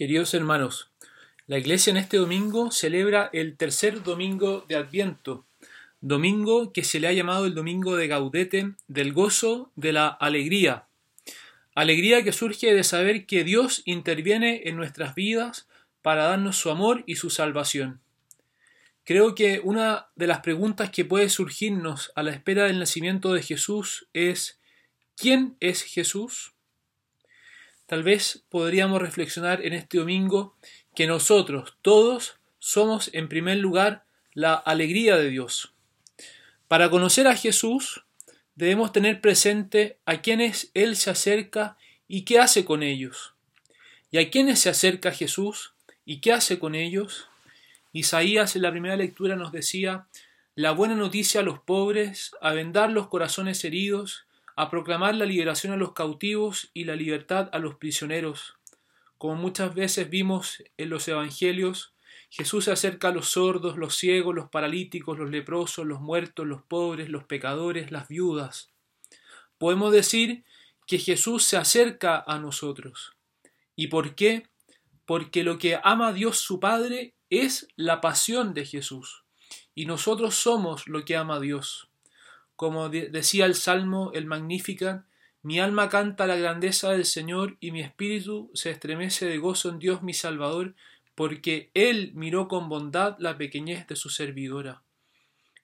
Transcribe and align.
Queridos 0.00 0.32
hermanos, 0.32 0.88
la 1.46 1.58
iglesia 1.58 1.90
en 1.90 1.98
este 1.98 2.16
domingo 2.16 2.70
celebra 2.70 3.28
el 3.34 3.58
tercer 3.58 4.02
domingo 4.02 4.64
de 4.66 4.76
Adviento, 4.76 5.44
domingo 6.00 6.72
que 6.72 6.84
se 6.84 7.00
le 7.00 7.08
ha 7.08 7.12
llamado 7.12 7.44
el 7.44 7.54
domingo 7.54 7.96
de 7.96 8.08
Gaudete, 8.08 8.72
del 8.88 9.12
gozo, 9.12 9.70
de 9.76 9.92
la 9.92 10.08
alegría. 10.08 10.86
Alegría 11.74 12.24
que 12.24 12.32
surge 12.32 12.72
de 12.72 12.82
saber 12.82 13.26
que 13.26 13.44
Dios 13.44 13.82
interviene 13.84 14.62
en 14.64 14.76
nuestras 14.76 15.14
vidas 15.14 15.68
para 16.00 16.24
darnos 16.24 16.56
su 16.56 16.70
amor 16.70 17.04
y 17.04 17.16
su 17.16 17.28
salvación. 17.28 18.00
Creo 19.04 19.34
que 19.34 19.60
una 19.62 20.06
de 20.16 20.28
las 20.28 20.40
preguntas 20.40 20.88
que 20.88 21.04
puede 21.04 21.28
surgirnos 21.28 22.10
a 22.14 22.22
la 22.22 22.30
espera 22.30 22.64
del 22.64 22.78
nacimiento 22.78 23.34
de 23.34 23.42
Jesús 23.42 24.06
es 24.14 24.58
¿quién 25.14 25.58
es 25.60 25.82
Jesús? 25.82 26.54
Tal 27.90 28.04
vez 28.04 28.44
podríamos 28.50 29.02
reflexionar 29.02 29.66
en 29.66 29.72
este 29.72 29.98
domingo 29.98 30.54
que 30.94 31.08
nosotros, 31.08 31.74
todos, 31.82 32.36
somos 32.60 33.10
en 33.14 33.28
primer 33.28 33.56
lugar 33.56 34.04
la 34.32 34.54
alegría 34.54 35.16
de 35.16 35.28
Dios. 35.28 35.72
Para 36.68 36.88
conocer 36.88 37.26
a 37.26 37.34
Jesús, 37.34 38.04
debemos 38.54 38.92
tener 38.92 39.20
presente 39.20 39.98
a 40.06 40.22
quienes 40.22 40.70
Él 40.72 40.94
se 40.94 41.10
acerca 41.10 41.78
y 42.06 42.22
qué 42.22 42.38
hace 42.38 42.64
con 42.64 42.84
ellos. 42.84 43.34
¿Y 44.12 44.18
a 44.18 44.30
quienes 44.30 44.60
se 44.60 44.68
acerca 44.68 45.10
Jesús 45.10 45.72
y 46.04 46.20
qué 46.20 46.32
hace 46.32 46.60
con 46.60 46.76
ellos? 46.76 47.26
Isaías 47.92 48.54
en 48.54 48.62
la 48.62 48.70
primera 48.70 48.94
lectura 48.94 49.34
nos 49.34 49.50
decía, 49.50 50.06
la 50.54 50.70
buena 50.70 50.94
noticia 50.94 51.40
a 51.40 51.44
los 51.44 51.58
pobres, 51.58 52.36
a 52.40 52.52
vendar 52.52 52.92
los 52.92 53.08
corazones 53.08 53.64
heridos, 53.64 54.26
a 54.60 54.68
proclamar 54.68 55.14
la 55.14 55.24
liberación 55.24 55.72
a 55.72 55.78
los 55.78 55.94
cautivos 55.94 56.70
y 56.74 56.84
la 56.84 56.94
libertad 56.94 57.48
a 57.54 57.58
los 57.58 57.76
prisioneros. 57.76 58.58
Como 59.16 59.34
muchas 59.34 59.74
veces 59.74 60.10
vimos 60.10 60.62
en 60.76 60.90
los 60.90 61.08
Evangelios, 61.08 61.94
Jesús 62.28 62.66
se 62.66 62.72
acerca 62.72 63.08
a 63.08 63.12
los 63.12 63.30
sordos, 63.30 63.78
los 63.78 63.96
ciegos, 63.96 64.34
los 64.34 64.50
paralíticos, 64.50 65.18
los 65.18 65.30
leprosos, 65.30 65.86
los 65.86 66.02
muertos, 66.02 66.46
los 66.46 66.60
pobres, 66.60 67.08
los 67.08 67.24
pecadores, 67.24 67.90
las 67.90 68.08
viudas. 68.08 68.70
Podemos 69.56 69.92
decir 69.92 70.44
que 70.86 70.98
Jesús 70.98 71.42
se 71.44 71.56
acerca 71.56 72.22
a 72.26 72.38
nosotros. 72.38 73.16
¿Y 73.76 73.86
por 73.86 74.14
qué? 74.14 74.46
Porque 75.06 75.42
lo 75.42 75.56
que 75.56 75.80
ama 75.82 76.12
Dios 76.12 76.36
su 76.36 76.60
Padre 76.60 77.14
es 77.30 77.66
la 77.76 78.02
pasión 78.02 78.52
de 78.52 78.66
Jesús. 78.66 79.24
Y 79.74 79.86
nosotros 79.86 80.34
somos 80.34 80.86
lo 80.86 81.02
que 81.06 81.16
ama 81.16 81.36
a 81.36 81.40
Dios. 81.40 81.89
Como 82.60 82.90
decía 82.90 83.46
el 83.46 83.54
Salmo, 83.54 84.10
el 84.12 84.26
Magnificat, 84.26 85.06
mi 85.40 85.60
alma 85.60 85.88
canta 85.88 86.26
la 86.26 86.36
grandeza 86.36 86.90
del 86.90 87.06
Señor 87.06 87.56
y 87.58 87.70
mi 87.70 87.80
espíritu 87.80 88.50
se 88.52 88.68
estremece 88.68 89.24
de 89.24 89.38
gozo 89.38 89.70
en 89.70 89.78
Dios 89.78 90.02
mi 90.02 90.12
Salvador, 90.12 90.74
porque 91.14 91.70
Él 91.72 92.12
miró 92.14 92.48
con 92.48 92.68
bondad 92.68 93.16
la 93.18 93.38
pequeñez 93.38 93.86
de 93.86 93.96
su 93.96 94.10
servidora. 94.10 94.82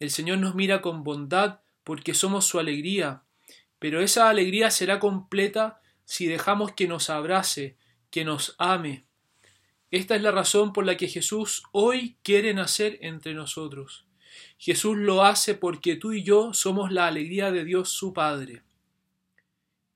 El 0.01 0.11
Señor 0.11 0.39
nos 0.39 0.55
mira 0.55 0.81
con 0.81 1.05
bondad 1.05 1.61
porque 1.85 2.15
somos 2.15 2.47
su 2.47 2.59
alegría, 2.59 3.25
pero 3.79 4.01
esa 4.01 4.31
alegría 4.31 4.71
será 4.71 4.99
completa 4.99 5.83
si 6.07 6.25
dejamos 6.25 6.73
que 6.73 6.89
nos 6.89 7.11
abrace, 7.11 7.77
que 8.11 8.25
nos 8.25 8.55
ame. 8.57 9.05
Esta 9.91 10.17
es 10.17 10.23
la 10.23 10.31
razón 10.31 10.73
por 10.73 10.87
la 10.87 10.97
que 10.97 11.09
Jesús 11.09 11.63
hoy 11.73 12.17
quiere 12.23 12.55
nacer 12.55 12.97
entre 13.03 13.35
nosotros. 13.35 14.07
Jesús 14.59 14.97
lo 14.97 15.25
hace 15.25 15.55
porque 15.55 15.97
tú 15.97 16.13
y 16.13 16.23
yo 16.23 16.55
somos 16.55 16.93
la 16.93 17.07
alegría 17.07 17.51
de 17.51 17.65
Dios 17.65 17.91
su 17.91 18.13
Padre. 18.13 18.63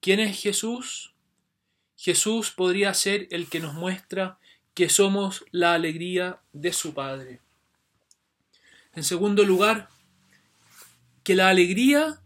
¿Quién 0.01 0.21
es 0.21 0.41
Jesús? 0.41 1.15
Jesús 1.97 2.51
podría 2.51 2.95
ser 2.95 3.29
el 3.31 3.49
que 3.49 3.61
nos 3.61 3.75
muestra 3.75 4.39
que 4.75 4.89
somos 4.89 5.45
la 5.51 5.75
alegría 5.75 6.41
de 6.53 6.73
su 6.73 6.95
Padre. 6.95 7.41
En 8.95 9.05
segundo 9.05 9.45
lugar, 9.45 9.89
que 11.23 11.35
la 11.35 11.49
alegría 11.49 12.21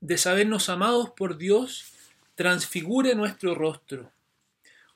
de 0.00 0.18
sabernos 0.18 0.68
amados 0.68 1.10
por 1.10 1.36
Dios 1.36 1.92
transfigure 2.34 3.14
nuestro 3.14 3.54
rostro. 3.54 4.10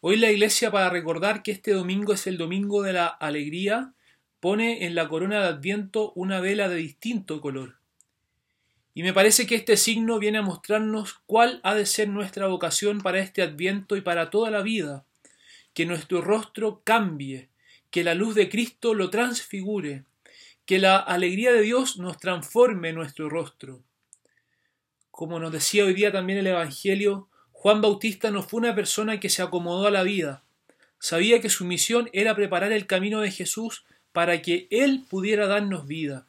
Hoy 0.00 0.16
la 0.16 0.30
iglesia, 0.30 0.70
para 0.70 0.90
recordar 0.90 1.42
que 1.42 1.52
este 1.52 1.72
domingo 1.72 2.12
es 2.12 2.26
el 2.26 2.36
domingo 2.36 2.82
de 2.82 2.94
la 2.94 3.06
alegría, 3.06 3.94
pone 4.44 4.84
en 4.84 4.94
la 4.94 5.08
corona 5.08 5.40
de 5.40 5.46
Adviento 5.46 6.12
una 6.14 6.38
vela 6.38 6.68
de 6.68 6.76
distinto 6.76 7.40
color. 7.40 7.76
Y 8.92 9.02
me 9.02 9.14
parece 9.14 9.46
que 9.46 9.54
este 9.54 9.78
signo 9.78 10.18
viene 10.18 10.36
a 10.36 10.42
mostrarnos 10.42 11.14
cuál 11.24 11.60
ha 11.62 11.74
de 11.74 11.86
ser 11.86 12.10
nuestra 12.10 12.46
vocación 12.46 13.00
para 13.00 13.20
este 13.20 13.40
Adviento 13.40 13.96
y 13.96 14.02
para 14.02 14.28
toda 14.28 14.50
la 14.50 14.60
vida, 14.60 15.06
que 15.72 15.86
nuestro 15.86 16.20
rostro 16.20 16.82
cambie, 16.84 17.48
que 17.90 18.04
la 18.04 18.12
luz 18.14 18.34
de 18.34 18.50
Cristo 18.50 18.92
lo 18.92 19.08
transfigure, 19.08 20.04
que 20.66 20.78
la 20.78 20.98
alegría 20.98 21.50
de 21.50 21.62
Dios 21.62 21.96
nos 21.96 22.18
transforme 22.18 22.92
nuestro 22.92 23.30
rostro. 23.30 23.80
Como 25.10 25.40
nos 25.40 25.52
decía 25.52 25.86
hoy 25.86 25.94
día 25.94 26.12
también 26.12 26.40
el 26.40 26.48
Evangelio, 26.48 27.28
Juan 27.50 27.80
Bautista 27.80 28.30
no 28.30 28.42
fue 28.42 28.60
una 28.60 28.74
persona 28.74 29.20
que 29.20 29.30
se 29.30 29.40
acomodó 29.40 29.86
a 29.86 29.90
la 29.90 30.02
vida, 30.02 30.42
sabía 30.98 31.40
que 31.40 31.48
su 31.48 31.64
misión 31.64 32.10
era 32.12 32.36
preparar 32.36 32.72
el 32.72 32.86
camino 32.86 33.22
de 33.22 33.30
Jesús 33.30 33.86
para 34.14 34.40
que 34.42 34.68
Él 34.70 35.04
pudiera 35.10 35.48
darnos 35.48 35.88
vida. 35.88 36.24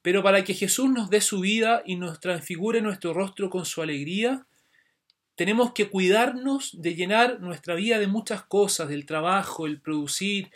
Pero 0.00 0.22
para 0.22 0.44
que 0.44 0.54
Jesús 0.54 0.88
nos 0.88 1.10
dé 1.10 1.20
su 1.20 1.40
vida 1.40 1.82
y 1.84 1.96
nos 1.96 2.20
transfigure 2.20 2.80
nuestro 2.80 3.12
rostro 3.12 3.50
con 3.50 3.66
su 3.66 3.82
alegría, 3.82 4.46
tenemos 5.34 5.72
que 5.72 5.90
cuidarnos 5.90 6.80
de 6.80 6.94
llenar 6.94 7.40
nuestra 7.40 7.74
vida 7.74 7.98
de 7.98 8.06
muchas 8.06 8.44
cosas, 8.44 8.88
del 8.88 9.06
trabajo, 9.06 9.66
el 9.66 9.80
producir, 9.80 10.52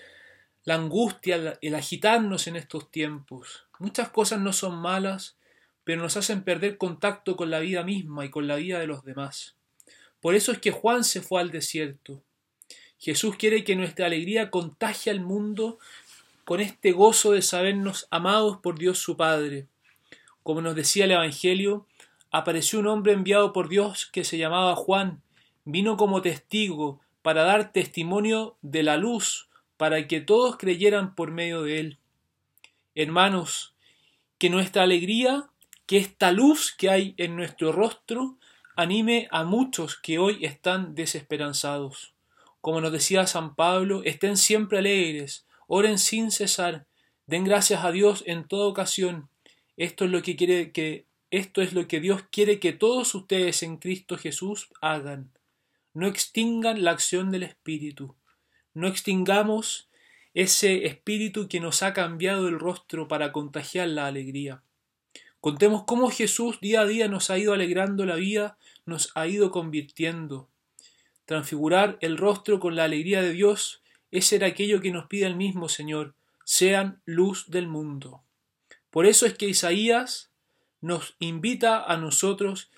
la 0.62 0.76
angustia, 0.76 1.58
el 1.60 1.74
agitarnos 1.74 2.46
en 2.46 2.54
estos 2.54 2.88
tiempos. 2.88 3.66
Muchas 3.80 4.10
cosas 4.10 4.40
no 4.40 4.52
son 4.52 4.76
malas, 4.76 5.36
pero 5.82 6.02
nos 6.02 6.16
hacen 6.16 6.44
perder 6.44 6.78
contacto 6.78 7.34
con 7.34 7.50
la 7.50 7.58
vida 7.58 7.82
misma 7.82 8.26
y 8.26 8.30
con 8.30 8.46
la 8.46 8.54
vida 8.54 8.78
de 8.78 8.86
los 8.86 9.04
demás. 9.04 9.56
Por 10.20 10.36
eso 10.36 10.52
es 10.52 10.58
que 10.58 10.70
Juan 10.70 11.02
se 11.02 11.20
fue 11.20 11.40
al 11.40 11.50
desierto. 11.50 12.22
Jesús 12.96 13.34
quiere 13.36 13.64
que 13.64 13.74
nuestra 13.74 14.06
alegría 14.06 14.50
contagie 14.50 15.10
al 15.10 15.20
mundo 15.20 15.78
con 16.44 16.60
este 16.60 16.92
gozo 16.92 17.32
de 17.32 17.42
sabernos 17.42 18.06
amados 18.10 18.58
por 18.58 18.78
Dios 18.78 18.98
su 18.98 19.16
Padre. 19.16 19.66
Como 20.42 20.60
nos 20.60 20.74
decía 20.74 21.06
el 21.06 21.12
Evangelio, 21.12 21.86
apareció 22.30 22.78
un 22.80 22.86
hombre 22.86 23.12
enviado 23.12 23.52
por 23.52 23.68
Dios 23.68 24.06
que 24.06 24.24
se 24.24 24.38
llamaba 24.38 24.76
Juan, 24.76 25.22
vino 25.64 25.96
como 25.96 26.20
testigo 26.20 27.00
para 27.22 27.44
dar 27.44 27.72
testimonio 27.72 28.56
de 28.60 28.82
la 28.82 28.96
luz, 28.96 29.48
para 29.76 30.06
que 30.06 30.20
todos 30.20 30.56
creyeran 30.56 31.14
por 31.14 31.30
medio 31.30 31.62
de 31.62 31.80
él. 31.80 31.98
Hermanos, 32.94 33.74
que 34.38 34.50
nuestra 34.50 34.82
alegría, 34.82 35.48
que 35.86 35.96
esta 35.96 36.32
luz 36.32 36.74
que 36.76 36.90
hay 36.90 37.14
en 37.16 37.36
nuestro 37.36 37.72
rostro, 37.72 38.36
anime 38.76 39.28
a 39.30 39.44
muchos 39.44 39.96
que 39.96 40.18
hoy 40.18 40.44
están 40.44 40.94
desesperanzados. 40.94 42.12
Como 42.60 42.80
nos 42.80 42.92
decía 42.92 43.26
San 43.26 43.54
Pablo, 43.54 44.02
estén 44.04 44.36
siempre 44.36 44.78
alegres, 44.78 45.46
Oren 45.66 45.98
sin 45.98 46.30
cesar, 46.30 46.86
den 47.26 47.44
gracias 47.44 47.84
a 47.84 47.92
Dios 47.92 48.22
en 48.26 48.46
toda 48.46 48.66
ocasión. 48.66 49.28
Esto 49.76 50.04
es 50.04 50.10
lo 50.10 50.22
que 50.22 50.36
quiere 50.36 50.72
que 50.72 51.06
esto 51.30 51.62
es 51.62 51.72
lo 51.72 51.88
que 51.88 51.98
Dios 51.98 52.22
quiere 52.30 52.60
que 52.60 52.72
todos 52.72 53.12
ustedes 53.14 53.64
en 53.64 53.78
Cristo 53.78 54.16
Jesús 54.16 54.68
hagan. 54.80 55.32
No 55.92 56.06
extingan 56.06 56.84
la 56.84 56.92
acción 56.92 57.32
del 57.32 57.42
Espíritu. 57.42 58.14
No 58.72 58.86
extingamos 58.86 59.88
ese 60.32 60.86
Espíritu 60.86 61.48
que 61.48 61.58
nos 61.58 61.82
ha 61.82 61.92
cambiado 61.92 62.46
el 62.46 62.60
rostro 62.60 63.08
para 63.08 63.32
contagiar 63.32 63.88
la 63.88 64.06
alegría. 64.06 64.62
Contemos 65.40 65.84
cómo 65.84 66.10
Jesús 66.10 66.60
día 66.60 66.80
a 66.80 66.86
día 66.86 67.08
nos 67.08 67.30
ha 67.30 67.38
ido 67.38 67.52
alegrando 67.52 68.06
la 68.06 68.14
vida, 68.14 68.56
nos 68.86 69.10
ha 69.14 69.26
ido 69.26 69.50
convirtiendo. 69.50 70.48
Transfigurar 71.26 71.98
el 72.00 72.16
rostro 72.16 72.60
con 72.60 72.76
la 72.76 72.84
alegría 72.84 73.22
de 73.22 73.32
Dios 73.32 73.82
ese 74.14 74.36
era 74.36 74.46
aquello 74.46 74.80
que 74.80 74.92
nos 74.92 75.06
pide 75.06 75.26
el 75.26 75.34
mismo 75.34 75.68
Señor, 75.68 76.14
sean 76.44 77.02
luz 77.04 77.50
del 77.50 77.66
mundo. 77.66 78.22
Por 78.90 79.06
eso 79.06 79.26
es 79.26 79.34
que 79.34 79.48
Isaías 79.48 80.30
nos 80.80 81.16
invita 81.18 81.82
a 81.82 81.96
nosotros 81.96 82.70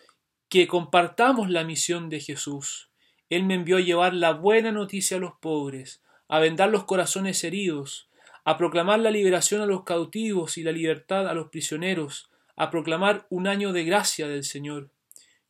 que 0.48 0.66
compartamos 0.66 1.50
la 1.50 1.62
misión 1.62 2.08
de 2.08 2.20
Jesús. 2.20 2.88
Él 3.28 3.44
me 3.44 3.52
envió 3.52 3.76
a 3.76 3.80
llevar 3.80 4.14
la 4.14 4.32
buena 4.32 4.72
noticia 4.72 5.18
a 5.18 5.20
los 5.20 5.34
pobres, 5.34 6.00
a 6.26 6.38
vendar 6.38 6.70
los 6.70 6.84
corazones 6.84 7.44
heridos, 7.44 8.08
a 8.46 8.56
proclamar 8.56 9.00
la 9.00 9.10
liberación 9.10 9.60
a 9.60 9.66
los 9.66 9.84
cautivos 9.84 10.56
y 10.56 10.62
la 10.62 10.72
libertad 10.72 11.28
a 11.28 11.34
los 11.34 11.50
prisioneros, 11.50 12.30
a 12.56 12.70
proclamar 12.70 13.26
un 13.28 13.46
año 13.46 13.74
de 13.74 13.84
gracia 13.84 14.26
del 14.26 14.44
Señor. 14.44 14.88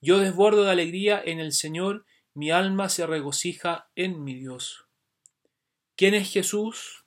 Yo 0.01 0.19
desbordo 0.19 0.65
de 0.65 0.73
alegría 0.73 1.23
en 1.25 1.39
el 1.39 1.53
Señor, 1.53 2.07
mi 2.35 2.51
alma 2.51 2.89
se 2.89 3.07
regocija 3.07 3.89
en 3.95 4.25
mi 4.25 4.35
Dios. 4.35 4.86
¿Quién 5.97 6.13
es 6.13 6.31
Jesús? 6.31 7.05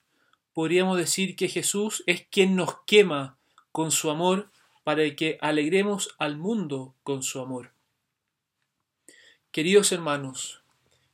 Podríamos 0.52 0.98
decir 0.98 1.36
que 1.36 1.48
Jesús 1.48 2.04
es 2.08 2.26
quien 2.26 2.56
nos 2.56 2.82
quema 2.88 3.38
con 3.72 3.92
su 3.92 4.10
amor 4.10 4.50
para 4.84 5.16
que 5.16 5.38
alegremos 5.42 6.16
al 6.18 6.38
mundo 6.38 6.96
con 7.04 7.22
su 7.22 7.40
amor. 7.40 7.72
Queridos 9.52 9.92
hermanos, 9.92 10.64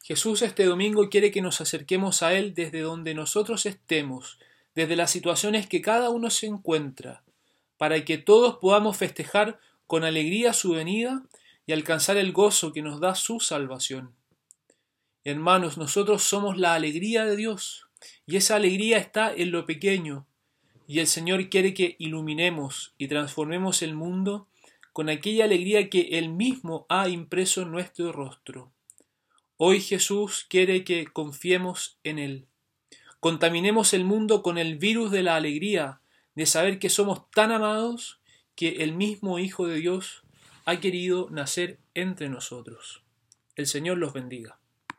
Jesús 0.04 0.42
este 0.42 0.63
domingo 0.63 1.10
quiere 1.10 1.31
que 1.31 1.42
nos 1.42 1.60
acerquemos 1.60 2.24
a 2.24 2.33
Él 2.33 2.54
desde 2.54 2.80
donde 2.80 3.13
nosotros 3.13 3.66
estemos, 3.66 4.39
desde 4.74 4.95
las 4.95 5.12
situaciones 5.12 5.68
que 5.68 5.81
cada 5.81 6.10
uno 6.12 6.30
se 6.30 6.45
encuentra, 6.45 7.24
para 7.77 8.06
que 8.06 8.18
todos 8.18 8.56
podamos 8.57 8.95
festejar 8.95 9.60
con 9.86 10.06
alegría 10.06 10.54
su 10.54 10.72
venida 10.72 11.24
y 11.66 11.74
alcanzar 11.74 12.16
el 12.16 12.31
gozo 12.31 12.72
que 12.72 12.81
nos 12.81 13.01
da 13.01 13.16
su 13.16 13.42
salvación. 13.42 14.16
Hermanos, 15.27 15.80
nosotros 15.80 16.22
somos 16.22 16.56
la 16.56 16.75
alegría 16.75 17.25
de 17.25 17.36
Dios, 17.36 17.88
y 18.27 18.36
esa 18.36 18.57
alegría 18.57 19.00
está 19.00 19.33
en 19.33 19.50
lo 19.50 19.66
pequeño, 19.66 20.27
y 20.88 21.00
el 21.00 21.07
Señor 21.07 21.50
quiere 21.50 21.74
que 21.74 21.95
iluminemos 21.98 22.94
y 23.00 23.07
transformemos 23.07 23.81
el 23.81 23.95
mundo 23.95 24.48
con 24.94 25.10
aquella 25.10 25.45
alegría 25.45 25.89
que 25.89 26.19
Él 26.19 26.30
mismo 26.30 26.86
ha 26.89 27.10
impreso 27.10 27.63
en 27.63 27.72
nuestro 27.72 28.12
rostro. 28.12 28.72
Hoy 29.57 29.81
Jesús 29.81 30.45
quiere 30.48 30.83
que 30.83 31.07
confiemos 31.07 31.98
en 32.04 32.19
Él. 32.19 32.45
Contaminemos 33.19 33.95
el 33.95 34.06
mundo 34.06 34.44
con 34.44 34.60
el 34.60 34.77
virus 34.77 35.10
de 35.10 35.24
la 35.24 35.38
alegría, 35.38 36.01
de 36.36 36.45
saber 36.45 36.77
que 36.77 36.92
somos 36.92 37.31
tan 37.31 37.51
amados 37.51 38.19
que 38.54 38.83
el 38.83 38.94
mismo 38.94 39.39
Hijo 39.39 39.66
de 39.66 39.77
Dios 39.77 40.22
ha 40.66 40.80
querido 40.80 41.30
nacer 41.31 41.80
entre 41.95 42.30
nosotros. 42.30 43.01
El 43.56 43.66
Señor 43.66 43.98
los 43.98 44.13
bendiga. 44.13 44.60